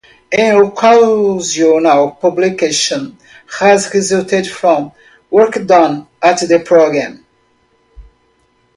[0.35, 3.15] An occasional publication
[3.59, 4.91] has resulted from
[5.29, 7.23] work done at the program.